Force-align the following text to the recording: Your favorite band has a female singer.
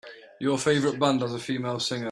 Your 0.39 0.57
favorite 0.57 0.97
band 0.99 1.21
has 1.21 1.33
a 1.35 1.37
female 1.39 1.79
singer. 1.79 1.99